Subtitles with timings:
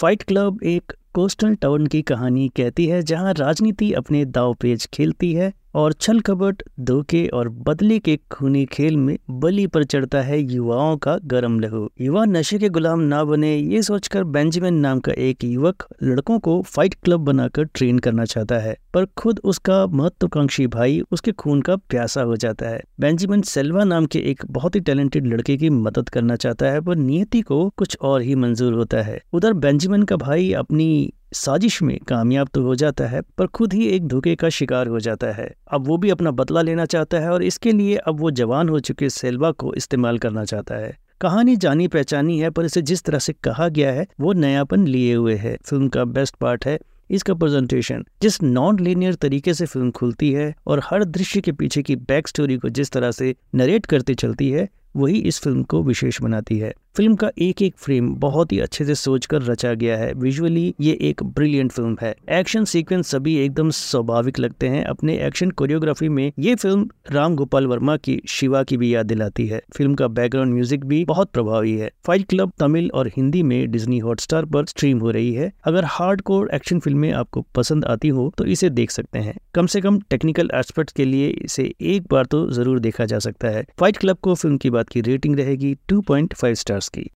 [0.00, 5.32] Fight club एक coastal town की कहानी कहती है, जहाँ राजनीति अपने दाव पेज खेलती
[5.32, 10.40] है। और छल कपट धोखे और बदले के खूनी खेल में बलि पर चढ़ता है
[10.42, 15.12] युवाओं का गर्म लहू। युवा नशे के गुलाम ना बने, ये सोचकर बेंजामिन नाम का
[15.12, 20.66] एक युवक लड़कों को फाइट क्लब बनाकर ट्रेन करना चाहता है, पर खुद उसका महत्वाकांक्षी
[20.66, 24.80] भाई उसके खून का प्यासा हो जाता है। बेंजामिन सेल्वा नाम के एक बहुत ही
[24.80, 29.02] टैलेंटेड लड़के की मदद करना चाहता है, पर नियति को कुछ और ही मंजूर होता
[29.02, 33.72] है। उधर बेंजामिन का भाई अपनी साजिश में कामयाब तो हो जाता है, पर खुद
[33.72, 37.18] ही एक धोखे का शिकार हो जाता है। अब वो भी अपना बदला लेना चाहता
[37.18, 40.96] है और इसके लिए अब वो जवान हो चुके सेल्वा को इस्तेमाल करना चाहता है।
[41.20, 45.14] कहानी जानी पहचानी है, पर इसे जिस तरह से कहा गया है, वो नयापन लिए
[45.14, 46.78] हुए है। फ़िल्म का बेस्ट पार्ट है
[47.10, 51.82] इसका प्रेजेंटेशन जिस नॉन लीनियर तरीके से फ़िल्म खुलती है और हर दृश्य के पीछे
[51.82, 55.82] की बैक स्टोरी को जिस तरह से नरेट करती चलती है, वही इस फ़िल्म को
[55.82, 59.96] विशेष बनाती है। फ़िल्म का एक एक फ्रेम बहुत ही अच्छे से सोचकर रचा गया
[59.96, 65.16] है। विजुअली ये एक ब्रिलियंट फ़िल्म है। एक्शन सीक्वेंस सभी एकदम स्वाभाविक लगते हैं। अपने
[65.26, 69.60] एक्शन कोरियोग्राफी में ये फ़िल्म राम गोपाल वर्मा की, शिवा की भी याद दिलाती है।
[69.76, 73.98] फ़िल्म का बैकग्राउंड म्यूज़िक भी बहुत प्रभावी है। फाइट क्लब तमिल और हिंदी में डिज्नी
[73.98, 76.22] हॉटस्टार पर स्ट्रीम हो रही है। अगर हार्ड
[76.54, 80.50] एक्शन फ़िल्में आपको पसंद आती हो तो इसे देख सकते हैं। कम से कम टेक्निकल
[80.54, 84.34] एस्पेक्ट के लिए इसे एक बार तो ज़रूर देखा जा सकता है। फाइट क्लब को
[84.34, 86.02] फ़िल्म की बात की रेटिंग रहेगी टू
[86.42, 87.08] स्टार्स की